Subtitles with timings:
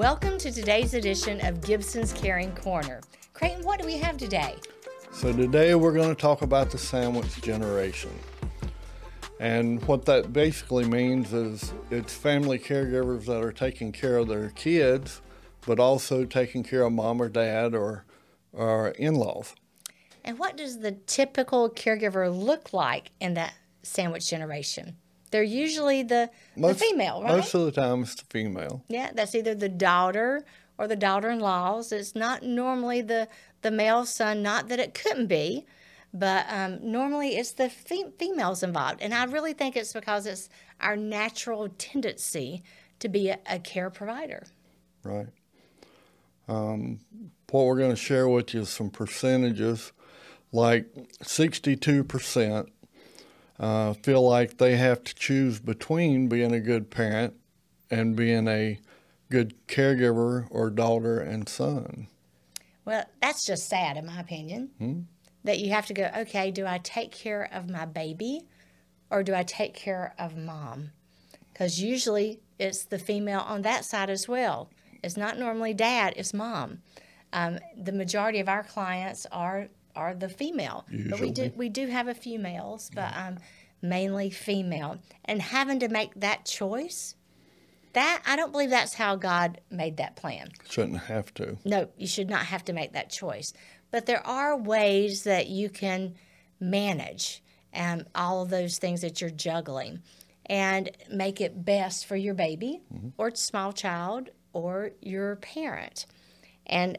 [0.00, 3.02] Welcome to today's edition of Gibson's Caring Corner.
[3.34, 4.56] Creighton, what do we have today?
[5.12, 8.10] So, today we're going to talk about the sandwich generation.
[9.40, 14.48] And what that basically means is it's family caregivers that are taking care of their
[14.48, 15.20] kids,
[15.66, 18.06] but also taking care of mom or dad or,
[18.54, 19.54] or in laws.
[20.24, 24.96] And what does the typical caregiver look like in that sandwich generation?
[25.30, 27.36] They're usually the, Most, the female, right?
[27.36, 28.84] Most of the time, it's the female.
[28.88, 30.44] Yeah, that's either the daughter
[30.78, 31.92] or the daughter-in-laws.
[31.92, 33.28] It's not normally the
[33.62, 34.42] the male son.
[34.42, 35.66] Not that it couldn't be,
[36.12, 39.00] but um, normally it's the fem- females involved.
[39.02, 40.48] And I really think it's because it's
[40.80, 42.62] our natural tendency
[43.00, 44.44] to be a, a care provider.
[45.02, 45.28] Right.
[46.48, 47.00] Um,
[47.50, 49.92] what we're going to share with you is some percentages.
[50.52, 52.68] Like 62%
[53.60, 57.34] uh, feel like they have to choose between being a good parent
[57.90, 58.78] and being a
[59.30, 62.08] good caregiver or daughter and son.
[62.86, 64.70] Well, that's just sad, in my opinion.
[64.78, 65.00] Hmm?
[65.44, 68.42] That you have to go, okay, do I take care of my baby
[69.10, 70.90] or do I take care of mom?
[71.52, 74.70] Because usually it's the female on that side as well.
[75.02, 76.78] It's not normally dad, it's mom.
[77.32, 79.68] Um, the majority of our clients are
[80.00, 81.10] are the female, Usually.
[81.10, 83.38] but we do we do have a few males, but um,
[83.82, 84.98] mainly female.
[85.26, 87.14] And having to make that choice,
[87.92, 90.48] that I don't believe that's how God made that plan.
[90.68, 91.58] Shouldn't have to.
[91.64, 93.52] No, you should not have to make that choice.
[93.90, 96.14] But there are ways that you can
[96.58, 97.42] manage
[97.74, 100.00] um, all of those things that you're juggling
[100.46, 103.08] and make it best for your baby mm-hmm.
[103.18, 106.06] or small child or your parent.
[106.66, 106.98] And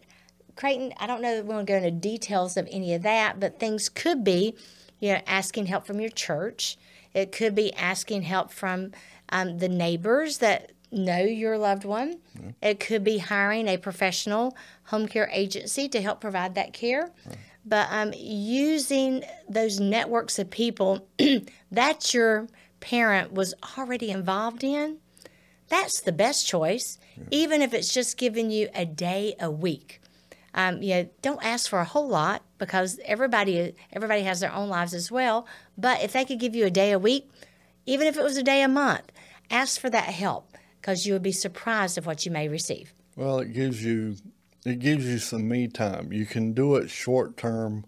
[0.55, 3.39] Creighton, I don't know that we want to go into details of any of that,
[3.39, 4.55] but things could be,
[4.99, 6.77] you know, asking help from your church.
[7.13, 8.91] It could be asking help from
[9.29, 12.19] um, the neighbors that know your loved one.
[12.35, 12.51] Yeah.
[12.69, 17.11] It could be hiring a professional home care agency to help provide that care.
[17.25, 17.37] Right.
[17.65, 21.07] But um, using those networks of people
[21.71, 22.47] that your
[22.79, 24.97] parent was already involved in,
[25.69, 27.23] that's the best choice, yeah.
[27.31, 30.00] even if it's just giving you a day a week.
[30.53, 34.69] Um, you know, don't ask for a whole lot because everybody everybody has their own
[34.69, 35.47] lives as well.
[35.77, 37.29] But if they could give you a day a week,
[37.85, 39.11] even if it was a day a month,
[39.49, 42.93] ask for that help because you would be surprised of what you may receive.
[43.15, 44.17] Well, it gives you
[44.65, 46.11] it gives you some me time.
[46.11, 47.85] You can do it short term,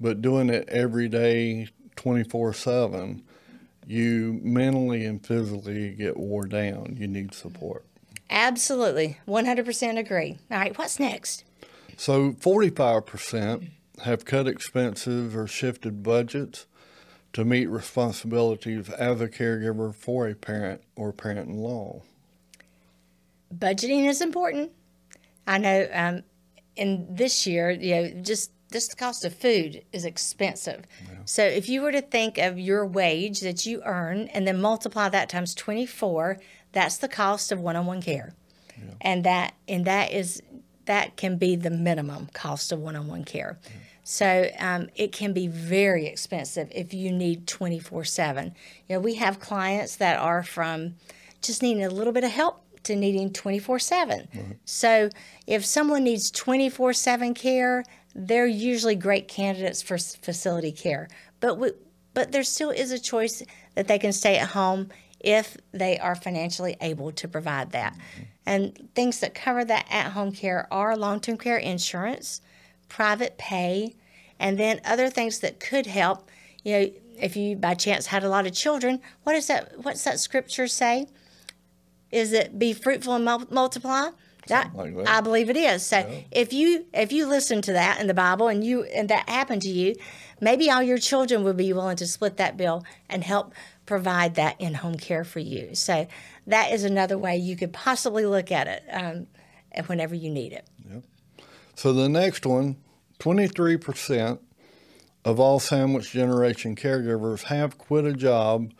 [0.00, 3.22] but doing it every day, twenty four seven,
[3.86, 6.96] you mentally and physically get wore down.
[6.98, 7.84] You need support.
[8.30, 10.38] Absolutely, one hundred percent agree.
[10.50, 11.44] All right, what's next?
[11.96, 13.64] So forty five percent
[14.04, 16.66] have cut expenses or shifted budgets
[17.32, 22.02] to meet responsibilities as a caregiver for a parent or parent in law
[23.58, 24.72] budgeting is important.
[25.46, 26.22] I know um,
[26.76, 30.84] in this year, you know, just the cost of food is expensive.
[31.04, 31.18] Yeah.
[31.26, 35.08] So if you were to think of your wage that you earn and then multiply
[35.08, 36.38] that times 24,
[36.72, 38.34] that's the cost of one-on-one care.
[38.76, 38.94] Yeah.
[39.00, 40.42] And that and that is
[40.86, 43.58] that can be the minimum cost of one-on-one care.
[43.64, 43.70] Yeah.
[44.04, 48.54] So um, it can be very expensive if you need 24/7.
[48.88, 50.96] You know, we have clients that are from
[51.40, 54.28] just needing a little bit of help to needing 24 7.
[54.64, 55.08] So
[55.46, 57.84] if someone needs 24 7 care,
[58.14, 61.08] they're usually great candidates for facility care.
[61.40, 61.72] But, we,
[62.12, 63.42] but there still is a choice
[63.74, 64.90] that they can stay at home
[65.24, 67.94] if they are financially able to provide that.
[67.94, 68.22] Mm-hmm.
[68.46, 72.42] And things that cover that at home care are long term care insurance,
[72.88, 73.94] private pay,
[74.38, 76.30] and then other things that could help.
[76.62, 79.82] You know, if you by chance had a lot of children, what is that?
[79.82, 81.06] What's that scripture say?
[82.14, 84.10] is it be fruitful and multiply?
[84.46, 85.08] That, like that.
[85.08, 85.84] I believe it is.
[85.84, 86.20] So yeah.
[86.30, 89.62] if you if you listen to that in the Bible and you and that happened
[89.62, 89.96] to you,
[90.40, 93.52] maybe all your children would be willing to split that bill and help
[93.86, 95.74] provide that in home care for you.
[95.74, 96.06] So
[96.46, 99.26] that is another way you could possibly look at it um,
[99.86, 100.66] whenever you need it.
[100.90, 101.02] Yep.
[101.74, 102.76] So the next one,
[103.18, 104.40] twenty three percent
[105.24, 108.72] of all sandwich generation caregivers have quit a job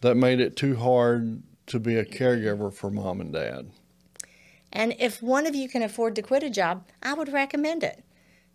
[0.00, 3.70] that made it too hard to be a caregiver for mom and dad.
[4.72, 8.04] And if one of you can afford to quit a job, I would recommend it.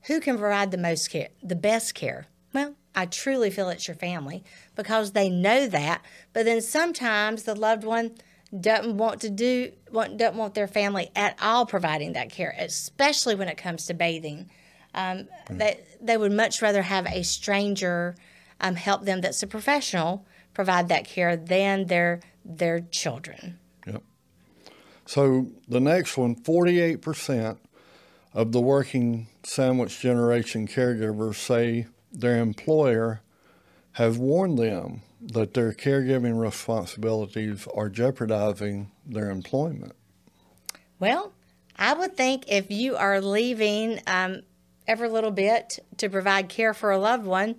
[0.04, 2.28] Who can provide the most care, the best care?
[2.54, 4.44] Well, I truly feel it's your family
[4.76, 6.04] because they know that.
[6.34, 8.16] But then sometimes the loved one
[8.58, 13.48] doesn't want to do doesn't want their family at all providing that care, especially when
[13.48, 14.50] it comes to bathing.
[14.94, 15.58] Um, mm.
[15.58, 18.16] They they would much rather have a stranger
[18.60, 23.60] um, help them that's a professional provide that care than their their children.
[23.86, 24.04] Yep.
[25.06, 27.58] So the next one, 48%
[28.34, 33.22] of the working sandwich generation caregivers say their employer
[33.94, 39.94] have warned them that their caregiving responsibilities are jeopardizing their employment.
[41.00, 41.34] Well,
[41.76, 44.42] I would think if you are leaving um,
[44.88, 47.56] every little bit to provide care for a loved one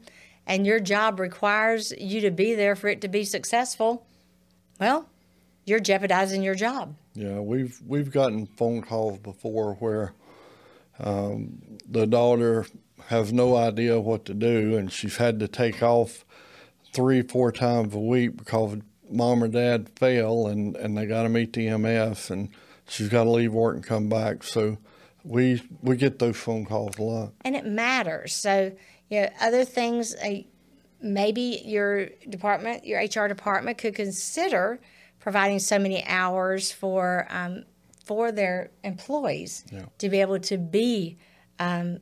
[0.46, 4.06] and your job requires you to be there for it to be successful,
[4.78, 5.08] well,
[5.64, 6.96] you're jeopardizing your job.
[7.14, 10.14] Yeah, we've we've gotten phone calls before where
[10.98, 12.66] um, the daughter
[13.08, 16.24] has no idea what to do, and she's had to take off
[16.92, 18.78] three, four times a week because
[19.10, 22.50] mom or dad fell and, and they got to meet the EMS, and
[22.88, 24.42] she's got to leave work and come back.
[24.42, 24.78] So
[25.24, 28.34] we we get those phone calls a lot, and it matters.
[28.34, 28.72] So
[29.08, 30.14] you know, other things.
[30.14, 30.42] Uh,
[31.02, 34.80] maybe your department, your HR department, could consider
[35.18, 37.64] providing so many hours for um,
[38.04, 39.84] for their employees yeah.
[39.98, 41.16] to be able to be
[41.58, 41.98] um,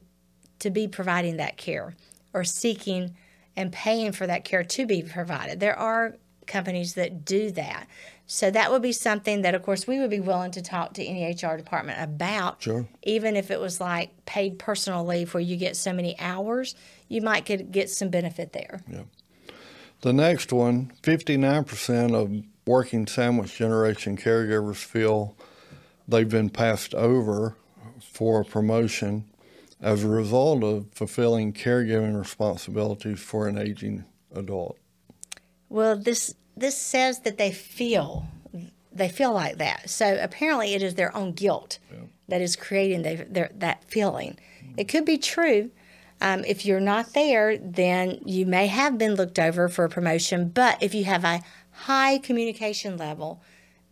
[0.60, 1.94] to be providing that care
[2.32, 3.14] or seeking
[3.56, 5.60] and paying for that care to be provided.
[5.60, 6.14] There are
[6.46, 7.87] companies that do that.
[8.26, 11.05] So that would be something that, of course, we would be willing to talk to
[11.05, 12.62] any HR department about.
[12.62, 12.87] Sure.
[13.02, 16.75] Even if it was like paid personal leave where you get so many hours,
[17.08, 18.81] you might get, get some benefit there.
[18.90, 19.02] Yeah.
[20.02, 25.34] The next one 59% of working sandwich generation caregivers feel
[26.06, 27.56] they've been passed over
[28.00, 29.25] for a promotion
[29.81, 34.05] as a result of fulfilling caregiving responsibilities for an aging
[34.35, 34.77] adult.
[35.69, 38.27] Well, this this says that they feel
[38.93, 39.89] they feel like that.
[39.89, 42.01] So apparently, it is their own guilt yeah.
[42.29, 44.39] that is creating the, their, that feeling.
[44.77, 45.71] It could be true.
[46.21, 50.49] Um, if you're not there, then you may have been looked over for a promotion.
[50.49, 53.41] But if you have a high communication level,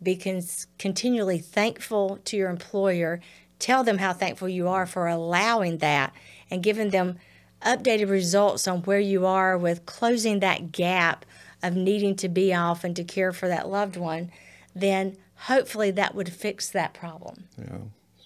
[0.03, 0.43] be con-
[0.77, 3.21] continually thankful to your employer
[3.59, 6.13] tell them how thankful you are for allowing that
[6.49, 7.17] and giving them
[7.61, 11.25] updated results on where you are with closing that gap
[11.63, 14.31] of needing to be off and to care for that loved one,
[14.75, 17.45] then hopefully that would fix that problem.
[17.57, 17.77] Yeah.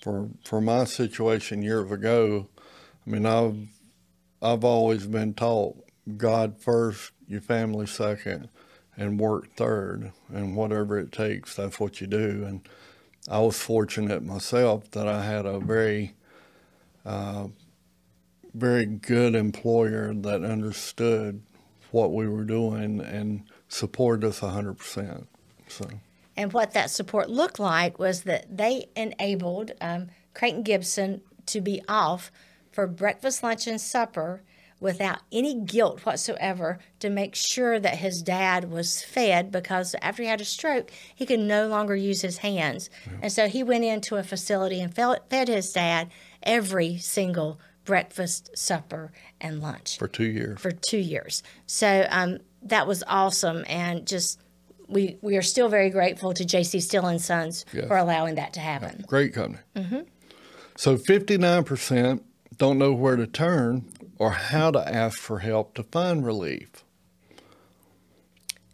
[0.01, 2.47] For for my situation years ago,
[3.05, 3.67] I mean I've
[4.41, 5.77] I've always been taught
[6.17, 8.49] God first, your family second,
[8.97, 12.43] and work third, and whatever it takes, that's what you do.
[12.45, 12.67] And
[13.29, 16.15] I was fortunate myself that I had a very,
[17.05, 17.47] uh,
[18.53, 21.41] very good employer that understood
[21.91, 25.25] what we were doing and supported us 100%.
[25.67, 25.89] So.
[26.35, 31.81] And what that support looked like was that they enabled um, Creighton Gibson to be
[31.87, 32.31] off
[32.71, 34.41] for breakfast, lunch, and supper
[34.81, 40.27] without any guilt whatsoever to make sure that his dad was fed because after he
[40.27, 42.89] had a stroke, he could no longer use his hands.
[43.05, 43.19] Yeah.
[43.21, 46.09] And so he went into a facility and fed his dad
[46.43, 49.99] every single breakfast, supper, and lunch.
[49.99, 50.59] For two years.
[50.59, 51.43] For two years.
[51.67, 53.63] So um, that was awesome.
[53.67, 54.39] And just,
[54.87, 57.87] we, we are still very grateful to JC Steele and Sons yes.
[57.87, 58.97] for allowing that to happen.
[58.99, 59.05] Yeah.
[59.05, 59.61] Great company.
[59.75, 59.99] Mm-hmm.
[60.75, 62.21] So 59%
[62.57, 63.85] don't know where to turn
[64.21, 66.83] or how to ask for help to find relief?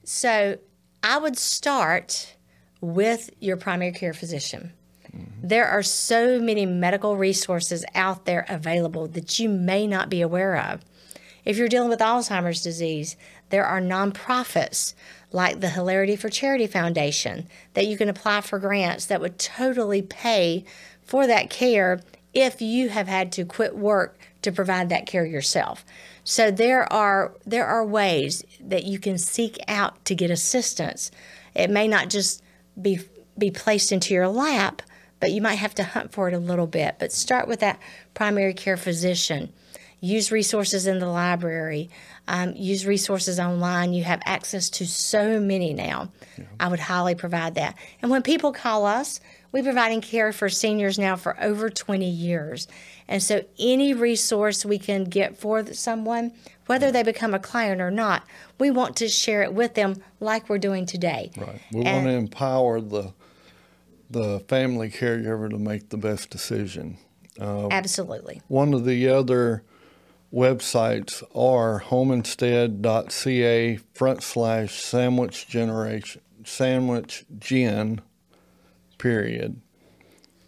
[0.04, 0.58] So,
[1.02, 2.36] I would start
[2.82, 4.74] with your primary care physician.
[5.06, 5.48] Mm-hmm.
[5.48, 10.58] There are so many medical resources out there available that you may not be aware
[10.58, 10.84] of.
[11.46, 13.16] If you're dealing with Alzheimer's disease,
[13.50, 14.96] there are nonprofits
[15.32, 20.02] like the Hilarity for Charity Foundation that you can apply for grants that would totally
[20.02, 20.66] pay
[21.06, 22.02] for that care
[22.38, 25.84] if you have had to quit work to provide that care yourself.
[26.24, 31.10] So there are there are ways that you can seek out to get assistance.
[31.56, 32.44] It may not just
[32.80, 33.00] be
[33.38, 34.84] be placed into your lap,
[35.20, 36.98] but you might have to hunt for it a little bit.
[37.00, 37.80] But start with that
[38.14, 39.52] primary care physician.
[40.00, 41.90] Use resources in the library.
[42.28, 43.94] Um, use resources online.
[43.94, 46.12] You have access to so many now.
[46.38, 46.46] Yeah.
[46.60, 47.76] I would highly provide that.
[48.04, 49.20] And when people call us,
[49.52, 52.68] we're providing care for seniors now for over 20 years.
[53.08, 56.34] And so, any resource we can get for someone,
[56.66, 58.24] whether they become a client or not,
[58.60, 61.32] we want to share it with them like we're doing today.
[61.38, 61.62] Right.
[61.72, 63.14] We and, want to empower the
[64.10, 66.98] the family caregiver to make the best decision.
[67.40, 68.42] Uh, absolutely.
[68.48, 69.64] One of the other
[70.34, 78.02] websites are homeinstead.ca front slash sandwich generation sandwich gen
[78.98, 79.62] period.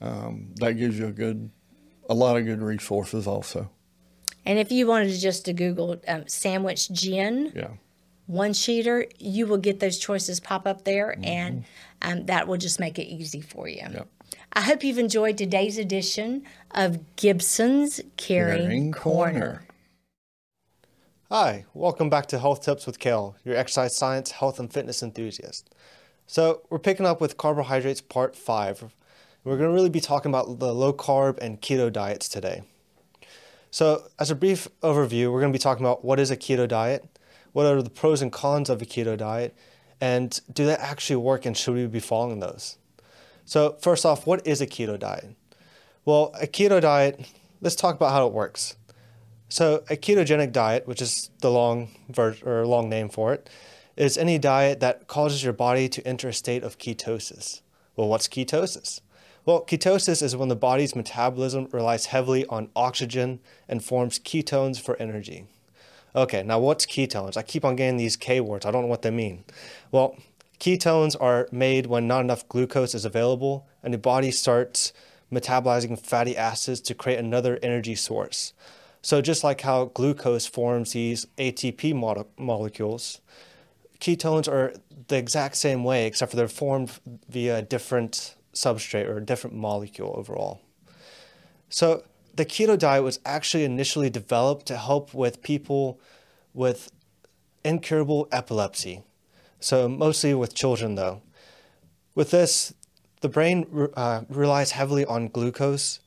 [0.02, 1.50] Um, that gives you a good,
[2.10, 3.70] a lot of good resources also.
[4.46, 7.72] And if you wanted to just to Google um, sandwich gen, yeah,
[8.26, 11.66] one sheeter, you will get those choices pop up there, and
[12.02, 13.82] um, that will just make it easy for you.
[13.92, 14.08] Yep.
[14.54, 19.40] I hope you've enjoyed today's edition of Gibson's Caring, Caring Corner.
[19.40, 19.66] Corner.
[21.30, 25.76] Hi, welcome back to Health Tips with Cale, your exercise science, health, and fitness enthusiast.
[26.32, 28.94] So, we're picking up with carbohydrates part five.
[29.44, 32.62] We're going to really be talking about the low carb and keto diets today.
[33.72, 36.68] So, as a brief overview, we're going to be talking about what is a keto
[36.68, 37.04] diet,
[37.52, 39.56] what are the pros and cons of a keto diet,
[40.00, 42.78] and do they actually work and should we be following those?
[43.46, 45.36] So, first off, what is a keto diet?
[46.06, 47.26] Well, a keto diet,
[47.60, 48.76] let's talk about how it works.
[49.48, 53.34] So, a ketogenic diet, which is the long ver- or long name for
[54.00, 57.62] it, is any diet that causes your body to enter a state of ketosis.
[57.96, 59.02] Well, what's ketosis?
[59.46, 64.96] Well, ketosis is when the body's metabolism relies heavily on oxygen and forms ketones for
[65.02, 65.46] energy.
[66.16, 67.38] Okay, now what's ketones?
[67.38, 68.66] I keep on getting these K words.
[68.66, 69.44] I don't know what they mean.
[69.92, 70.18] Well,
[70.60, 74.94] ketones are made when not enough glucose is available and the body starts
[75.32, 78.54] metabolizing fatty acids to create another energy source.
[79.02, 83.22] So, just like how glucose forms these ATP mo- molecules,
[84.00, 84.74] ketones are
[85.08, 89.56] the exact same way, except for they're formed via a different substrate or a different
[89.56, 90.62] molecule overall.
[91.70, 92.04] So,
[92.36, 96.00] the keto diet was actually initially developed to help with people
[96.54, 96.92] with
[97.64, 99.04] incurable epilepsy.
[99.60, 101.22] So, mostly with children, though.
[102.16, 102.74] With this,
[103.22, 106.00] the brain uh, relies heavily on glucose,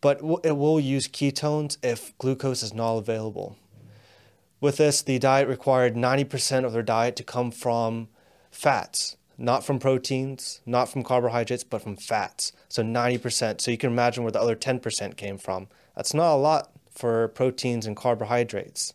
[0.00, 3.56] but it will use ketones if glucose is not available.
[4.64, 8.08] With this, the diet required 90% of their diet to come from
[8.50, 12.50] fats, not from proteins, not from carbohydrates, but from fats.
[12.70, 13.60] So 90%.
[13.60, 15.68] So you can imagine where the other 10% came from.
[15.94, 18.94] That's not a lot for proteins and carbohydrates.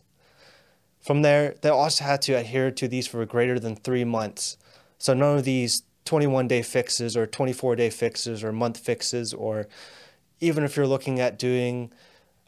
[1.00, 4.56] From there, they also had to adhere to these for greater than three months.
[4.98, 9.68] So none of these 21 day fixes or 24 day fixes or month fixes, or
[10.40, 11.92] even if you're looking at doing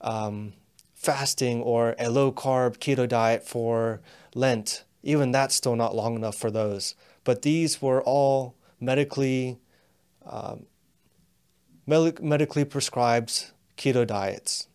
[0.00, 0.54] um,
[1.02, 4.00] fasting or a low carb keto diet for
[4.34, 6.94] Lent, even that's still not long enough for those.
[7.24, 9.58] But these were all medically
[10.24, 10.66] um,
[11.86, 14.68] med- medically prescribed keto diets.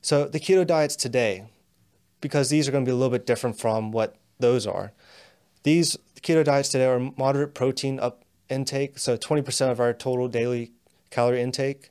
[0.00, 1.44] So the keto diets today,
[2.20, 4.92] because these are going to be a little bit different from what those are.
[5.62, 10.72] These keto diets today are moderate protein up intake, so 20% of our total daily
[11.10, 11.90] calorie intake,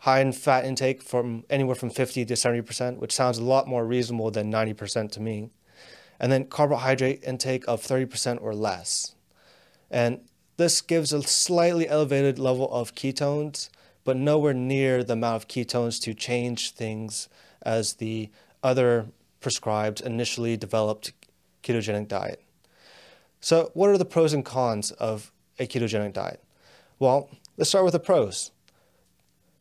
[0.00, 3.84] high in fat intake from anywhere from 50 to 70%, which sounds a lot more
[3.84, 5.50] reasonable than 90% to me.
[6.18, 9.14] And then carbohydrate intake of 30% or less.
[9.90, 10.20] And
[10.56, 13.68] this gives a slightly elevated level of ketones,
[14.04, 17.28] but nowhere near the amount of ketones to change things
[17.62, 18.30] as the
[18.62, 19.06] other
[19.40, 21.12] prescribed, initially developed
[21.62, 22.42] ketogenic diet.
[23.40, 26.42] So, what are the pros and cons of a ketogenic diet?
[26.98, 28.50] Well, let's start with the pros.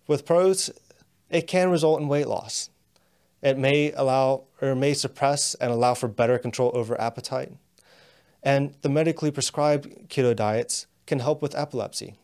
[0.09, 0.71] With pros,
[1.29, 2.71] it can result in weight loss.
[3.43, 7.51] It may allow or may suppress and allow for better control over appetite.
[8.41, 12.15] And the medically prescribed keto diets can help with epilepsy.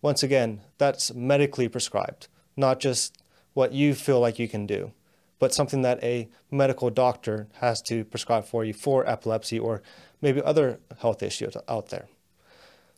[0.00, 3.20] Once again, that's medically prescribed, not just
[3.54, 4.92] what you feel like you can do,
[5.40, 9.82] but something that a medical doctor has to prescribe for you for epilepsy or
[10.22, 12.06] maybe other health issues out there.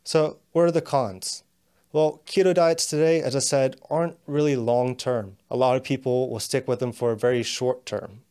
[0.03, 1.43] So, what are the cons?
[1.91, 5.37] Well, keto diets today, as I said, aren't really long term.
[5.49, 8.21] A lot of people will stick with them for a very short term.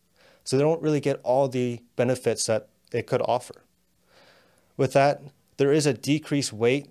[0.44, 3.64] So they don't really get all the benefits that they could offer.
[4.76, 5.22] With that,
[5.56, 6.86] there is a decreased weight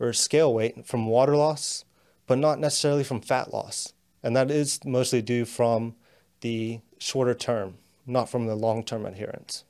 [0.00, 1.84] or scale weight from water loss,
[2.26, 3.92] but not necessarily from fat loss.
[4.24, 5.94] And that is mostly due from
[6.40, 9.62] the shorter term, not from the long term adherence.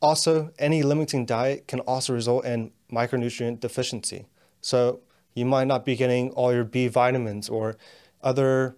[0.00, 4.26] Also, any limiting diet can also result in micronutrient deficiency.
[4.60, 5.00] So,
[5.34, 7.76] you might not be getting all your B vitamins or
[8.22, 8.76] other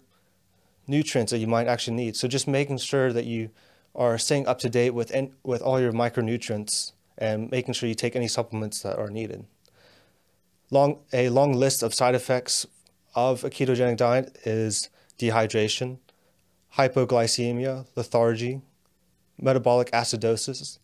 [0.87, 2.15] nutrients that you might actually need.
[2.15, 3.49] So, just making sure that you
[3.95, 5.11] are staying up to date with,
[5.43, 9.45] with all your micronutrients and making sure you take any supplements that are needed.
[10.71, 12.65] Long, a long list of side effects
[13.15, 15.97] of a ketogenic diet is dehydration,
[16.75, 18.61] hypoglycemia, lethargy,
[19.41, 20.79] metabolic acidosis,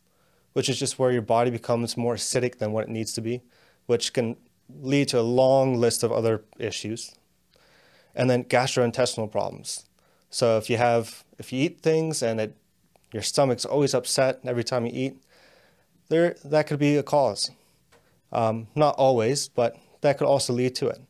[0.55, 3.41] which is just where your body becomes more acidic than what it needs to be,
[3.88, 4.38] which can
[4.81, 7.13] lead to a long list of other issues.
[8.15, 9.83] And then gastrointestinal problems.
[10.29, 12.55] So if you have if you eat things and it
[13.12, 15.17] your stomach's always upset every time you eat,
[16.07, 17.51] there that could be a cause.
[18.31, 21.01] Um, not always, but that could also lead to it.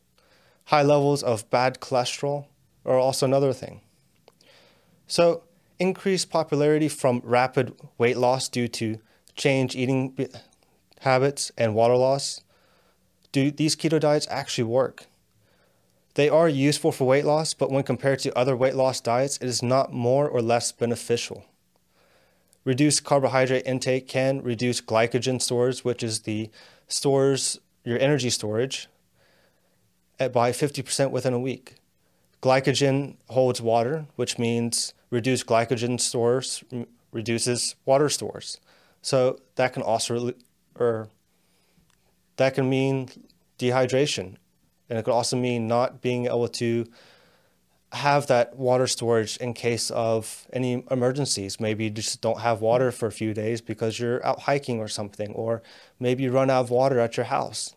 [0.66, 2.48] High levels of bad cholesterol
[2.84, 3.82] are also another thing.
[5.06, 5.44] So
[5.78, 9.00] increased popularity from rapid weight loss due to
[9.36, 10.15] change eating
[11.01, 12.42] habits and water loss,
[13.32, 15.06] do these keto diets actually work?
[16.15, 19.48] They are useful for weight loss, but when compared to other weight loss diets, it
[19.48, 21.46] is not more or less beneficial.
[22.63, 26.50] Reduced carbohydrate intake can reduce glycogen stores, which is the
[26.88, 28.88] stores your energy storage,
[30.18, 31.75] by 50% within a week.
[32.42, 36.63] Glycogen holds water, which means reduced glycogen stores
[37.12, 38.60] reduces water stores.
[39.06, 40.34] So that can also,
[40.80, 41.10] or
[42.38, 43.08] that can mean
[43.60, 44.38] dehydration.
[44.90, 46.88] And it could also mean not being able to
[47.92, 51.60] have that water storage in case of any emergencies.
[51.60, 54.88] Maybe you just don't have water for a few days because you're out hiking or
[54.88, 55.62] something, or
[56.00, 57.76] maybe you run out of water at your house.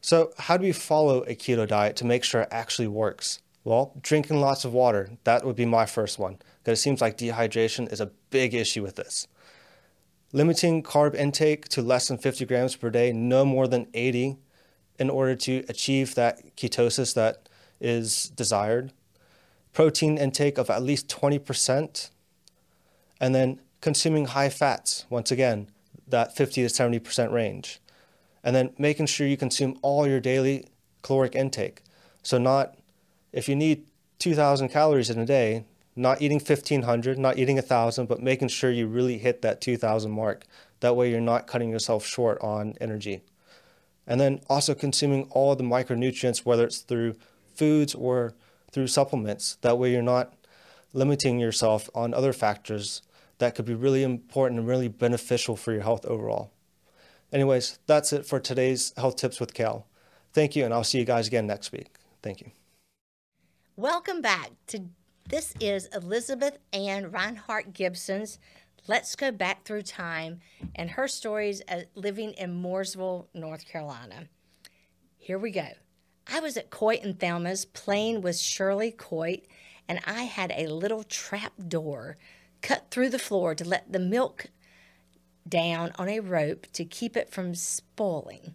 [0.00, 3.40] So, how do we follow a keto diet to make sure it actually works?
[3.62, 7.16] Well, drinking lots of water, that would be my first one, because it seems like
[7.16, 9.28] dehydration is a big issue with this.
[10.32, 14.36] Limiting carb intake to less than 50 grams per day, no more than 80,
[14.98, 17.48] in order to achieve that ketosis that
[17.80, 18.92] is desired.
[19.72, 22.10] Protein intake of at least 20%,
[23.20, 25.70] and then consuming high fats, once again,
[26.08, 27.80] that 50 to 70% range
[28.42, 30.66] and then making sure you consume all your daily
[31.02, 31.82] caloric intake.
[32.24, 32.76] So, not
[33.32, 33.86] if you need
[34.18, 35.64] 2,000 calories in a day,
[35.96, 40.44] not eating 1,500, not eating 1,000, but making sure you really hit that 2,000 mark.
[40.80, 43.22] That way, you're not cutting yourself short on energy.
[44.06, 47.16] And then also consuming all the micronutrients, whether it's through
[47.54, 48.34] foods or
[48.70, 49.56] through supplements.
[49.62, 50.34] That way, you're not
[50.92, 53.02] limiting yourself on other factors
[53.38, 56.52] that could be really important and really beneficial for your health overall.
[57.32, 59.86] Anyways, that's it for today's Health Tips with Cal.
[60.32, 61.94] Thank you, and I'll see you guys again next week.
[62.22, 62.50] Thank you.
[63.76, 64.84] Welcome back to
[65.28, 68.38] this is Elizabeth Anne Rinehardt Gibson's
[68.86, 70.40] Let's Go Back Through Time
[70.76, 71.62] and her stories
[71.96, 74.28] living in Mooresville, North Carolina.
[75.18, 75.66] Here we go.
[76.32, 79.40] I was at Coit and Thelma's playing with Shirley Coit,
[79.88, 82.16] and I had a little trap door
[82.62, 84.46] cut through the floor to let the milk
[85.48, 88.54] down on a rope to keep it from spoiling.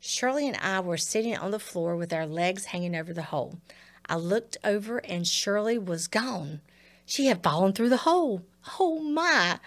[0.00, 3.60] Shirley and I were sitting on the floor with our legs hanging over the hole.
[4.08, 6.60] I looked over and Shirley was gone.
[7.04, 8.44] She had fallen through the hole.
[8.78, 9.58] Oh my!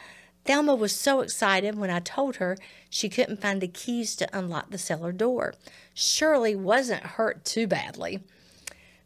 [0.46, 2.58] Thelma was so excited when I told her
[2.90, 5.54] she couldn't find the keys to unlock the cellar door.
[5.94, 8.22] Shirley wasn't hurt too badly.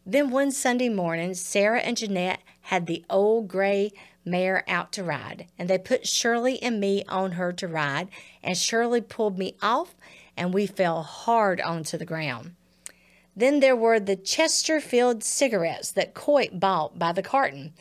[0.05, 3.91] Then one Sunday morning, Sarah and Jeanette had the old gray
[4.23, 8.09] mare out to ride, and they put Shirley and me on her to ride,
[8.43, 9.95] and Shirley pulled me off,
[10.37, 12.55] and we fell hard onto the ground.
[13.35, 17.73] Then there were the Chesterfield cigarettes that Coit bought by the carton.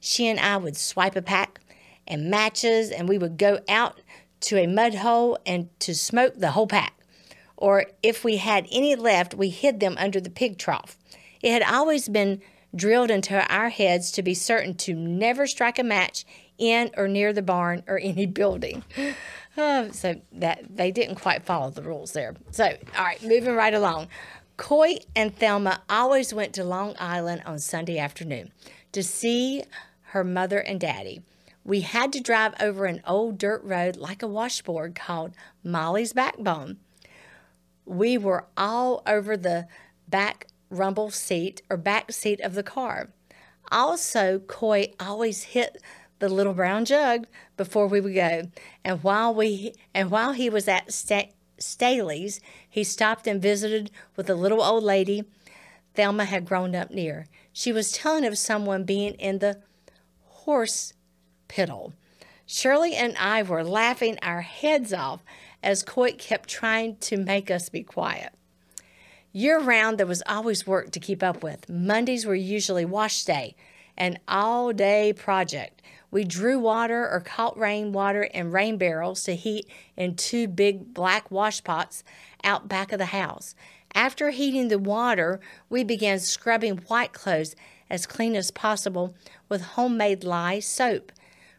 [0.00, 1.60] She and I would swipe a pack
[2.06, 4.00] and matches, and we would go out
[4.40, 6.94] to a mud hole and to smoke the whole pack.
[7.56, 10.96] Or if we had any left, we hid them under the pig trough.
[11.42, 12.40] It had always been
[12.74, 16.24] drilled into our heads to be certain to never strike a match
[16.58, 18.84] in or near the barn or any building.
[19.54, 22.34] So that they didn't quite follow the rules there.
[22.52, 24.08] So, all right, moving right along.
[24.56, 28.52] Coit and Thelma always went to Long Island on Sunday afternoon
[28.92, 29.64] to see
[30.12, 31.22] her mother and daddy.
[31.64, 35.32] We had to drive over an old dirt road like a washboard called
[35.64, 36.78] Molly's Backbone.
[37.86, 39.68] We were all over the
[40.08, 43.10] back rumble seat or back seat of the car.
[43.70, 45.78] Also, Coy always hit
[46.18, 48.42] the little brown jug before we would go.
[48.84, 54.28] And while we and while he was at St- Staley's, he stopped and visited with
[54.28, 55.24] a little old lady
[55.94, 57.26] Thelma had grown up near.
[57.52, 59.60] She was telling of someone being in the
[60.24, 60.94] horse
[61.48, 61.92] piddle.
[62.46, 65.22] Shirley and I were laughing our heads off
[65.62, 68.32] as Coit kept trying to make us be quiet.
[69.32, 71.68] Year round, there was always work to keep up with.
[71.68, 73.54] Mondays were usually wash day,
[73.96, 75.80] an all day project.
[76.12, 80.92] We drew water or caught rain water in rain barrels to heat in two big
[80.92, 82.04] black wash pots
[82.44, 83.54] out back of the house.
[83.94, 87.56] After heating the water, we began scrubbing white clothes
[87.88, 89.14] as clean as possible
[89.48, 91.12] with homemade lye soap,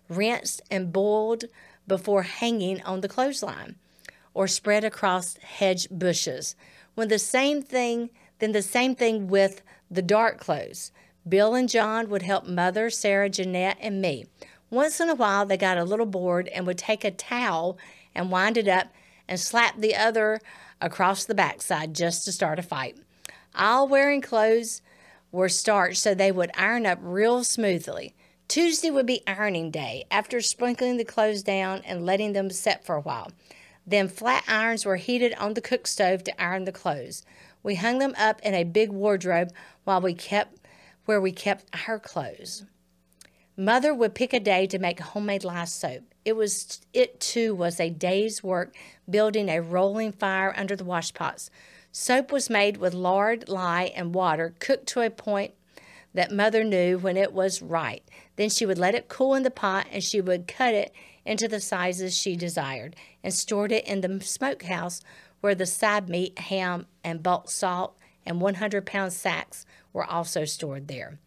[0.08, 1.46] rinsed and boiled
[1.88, 3.76] before hanging on the clothesline
[4.36, 6.56] or spread across hedge bushes
[6.94, 10.92] when the same thing, then the same thing with the dark clothes.
[11.28, 14.26] Bill and John would help Mother, Sarah, Jeanette, and me.
[14.70, 17.78] Once in a while, they got a little bored and would take a towel
[18.14, 18.88] and wind it up
[19.28, 20.42] and slap the other
[20.82, 22.98] across the backside just to start a fight.
[23.56, 24.82] All wearing clothes
[25.32, 28.16] were starched so they would iron up real smoothly.
[28.48, 32.96] Tuesday would be ironing day after sprinkling the clothes down and letting them set for
[32.96, 33.32] a while.
[33.86, 37.24] Then flat irons were heated on the cook stove to iron the clothes.
[37.64, 39.52] We hung them up in a big wardrobe
[39.84, 40.60] while we kept
[41.06, 42.66] where we kept our clothes.
[43.56, 46.04] Mother would pick a day to make homemade lye soap.
[46.26, 48.76] It was it too was a day's work
[49.10, 51.50] building a rolling fire under the washpots.
[51.92, 55.54] Soap was made with lard, lye, and water, cooked to a point
[56.16, 58.04] that mother knew when it was right.
[58.36, 60.92] Then she would let it cool in the pot and she would cut it
[61.26, 65.02] into the sizes she desired and stored it in the smokehouse
[65.42, 70.88] where the side meat, ham, and bulk salt and 100 pound sacks were also stored
[70.88, 71.20] there.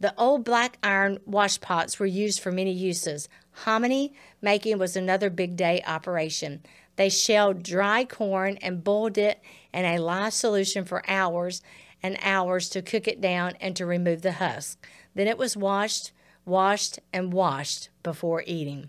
[0.00, 3.28] The old black iron washpots were used for many uses.
[3.64, 6.62] Hominy making was another big day operation.
[6.96, 9.42] They shelled dry corn and boiled it
[9.74, 11.60] in a lye solution for hours
[12.02, 14.82] and hours to cook it down and to remove the husk.
[15.14, 16.12] Then it was washed,
[16.46, 18.88] washed, and washed before eating.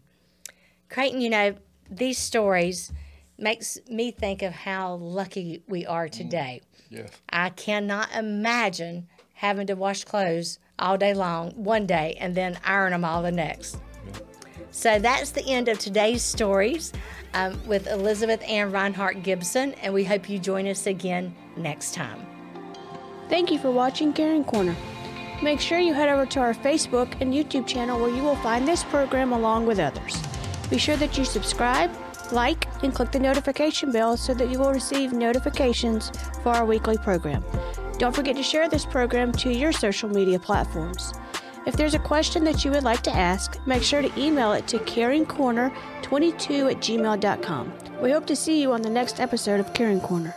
[0.87, 1.55] Creighton, you know,
[1.89, 2.93] these stories
[3.37, 6.11] makes me think of how lucky we are mm.
[6.11, 6.61] today.
[6.91, 7.09] Yes.
[7.29, 12.91] I cannot imagine having to wash clothes all day long one day and then iron
[12.91, 13.77] them all the next.
[14.71, 16.93] So that's the end of today's stories
[17.33, 22.25] um, with Elizabeth Anne Rinehardt Gibson, and we hope you join us again next time.
[23.29, 24.75] Thank you for watching Caring Corner.
[25.41, 28.67] Make sure you head over to our Facebook and YouTube channel where you will find
[28.67, 30.21] this program along with others.
[30.69, 31.91] Be sure that you subscribe,
[32.31, 36.11] like, and click the notification bell so that you will receive notifications
[36.43, 37.43] for our weekly program.
[37.97, 41.13] Don't forget to share this program to your social media platforms.
[41.65, 44.67] If there's a question that you would like to ask, make sure to email it
[44.67, 47.73] to caringcorner22 at gmail.com.
[48.01, 50.35] We hope to see you on the next episode of Caring Corner.